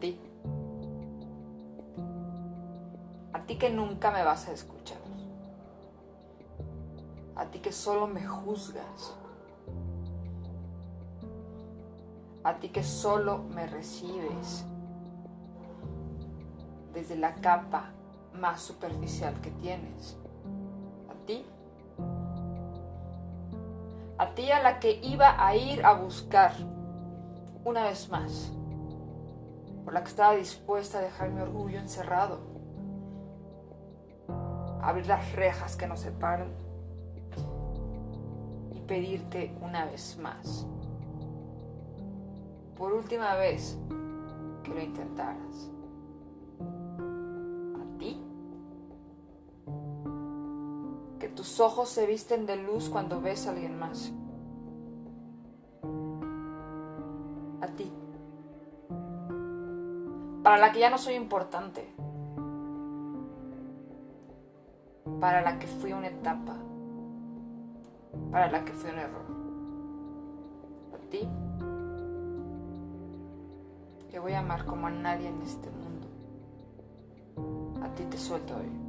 ti. 0.00 0.18
A 3.32 3.40
ti 3.46 3.56
que 3.56 3.70
nunca 3.70 4.10
me 4.10 4.22
vas 4.24 4.48
a 4.48 4.52
escuchar. 4.52 4.98
A 7.36 7.44
ti 7.46 7.60
que 7.60 7.72
solo 7.72 8.06
me 8.06 8.26
juzgas. 8.26 9.14
A 12.44 12.54
ti 12.54 12.68
que 12.70 12.82
solo 12.82 13.38
me 13.54 13.66
recibes 13.66 14.64
desde 16.94 17.16
la 17.16 17.34
capa 17.34 17.90
más 18.32 18.60
superficial 18.60 19.34
que 19.40 19.50
tienes. 19.50 20.16
A 21.10 21.26
ti. 21.26 21.44
A 24.18 24.34
ti 24.34 24.50
a 24.50 24.62
la 24.62 24.80
que 24.80 25.00
iba 25.02 25.44
a 25.44 25.54
ir 25.54 25.84
a 25.84 25.92
buscar 25.92 26.52
una 27.64 27.84
vez 27.84 28.08
más. 28.08 28.52
Por 29.88 29.94
la 29.94 30.02
que 30.02 30.10
estaba 30.10 30.34
dispuesta 30.34 30.98
a 30.98 31.00
dejar 31.00 31.30
mi 31.30 31.40
orgullo 31.40 31.78
encerrado. 31.78 32.40
abrir 34.82 35.06
las 35.06 35.32
rejas 35.32 35.76
que 35.76 35.86
nos 35.86 36.00
separan. 36.00 36.50
Y 38.74 38.80
pedirte 38.80 39.56
una 39.62 39.86
vez 39.86 40.18
más. 40.18 40.66
Por 42.76 42.92
última 42.92 43.34
vez 43.36 43.78
que 44.62 44.74
lo 44.74 44.82
intentaras. 44.82 45.70
tus 51.34 51.60
ojos 51.60 51.88
se 51.88 52.04
visten 52.04 52.46
de 52.46 52.56
luz 52.56 52.88
cuando 52.88 53.20
ves 53.20 53.46
a 53.46 53.50
alguien 53.50 53.78
más. 53.78 54.12
A 57.60 57.66
ti. 57.68 57.92
Para 60.42 60.58
la 60.58 60.72
que 60.72 60.80
ya 60.80 60.90
no 60.90 60.98
soy 60.98 61.14
importante. 61.14 61.94
Para 65.20 65.40
la 65.42 65.58
que 65.58 65.66
fui 65.66 65.92
una 65.92 66.08
etapa. 66.08 66.56
Para 68.30 68.50
la 68.50 68.64
que 68.64 68.72
fui 68.72 68.90
un 68.90 68.98
error. 68.98 69.26
A 70.94 70.98
ti. 71.10 71.28
Que 74.10 74.18
voy 74.18 74.32
a 74.32 74.40
amar 74.40 74.64
como 74.64 74.86
a 74.86 74.90
nadie 74.90 75.28
en 75.28 75.42
este 75.42 75.70
mundo. 75.70 76.08
A 77.84 77.94
ti 77.94 78.04
te 78.04 78.18
suelto 78.18 78.56
hoy. 78.56 78.87